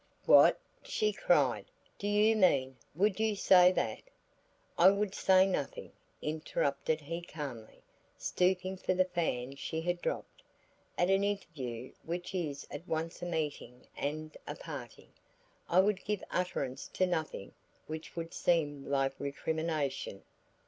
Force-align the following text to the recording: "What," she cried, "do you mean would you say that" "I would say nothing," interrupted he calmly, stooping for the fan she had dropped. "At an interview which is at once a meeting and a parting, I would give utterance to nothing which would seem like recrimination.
"What," 0.25 0.59
she 0.81 1.13
cried, 1.13 1.69
"do 1.99 2.07
you 2.07 2.35
mean 2.35 2.75
would 2.95 3.19
you 3.19 3.35
say 3.35 3.71
that" 3.73 4.01
"I 4.79 4.89
would 4.89 5.13
say 5.13 5.45
nothing," 5.45 5.91
interrupted 6.23 7.01
he 7.01 7.21
calmly, 7.21 7.83
stooping 8.17 8.77
for 8.77 8.95
the 8.95 9.05
fan 9.05 9.57
she 9.57 9.79
had 9.81 10.01
dropped. 10.01 10.41
"At 10.97 11.11
an 11.11 11.23
interview 11.23 11.93
which 12.03 12.33
is 12.33 12.65
at 12.71 12.87
once 12.87 13.21
a 13.21 13.27
meeting 13.27 13.85
and 13.95 14.35
a 14.47 14.55
parting, 14.55 15.13
I 15.69 15.79
would 15.79 16.03
give 16.03 16.23
utterance 16.31 16.87
to 16.93 17.05
nothing 17.05 17.53
which 17.85 18.15
would 18.15 18.33
seem 18.33 18.87
like 18.89 19.13
recrimination. 19.19 20.23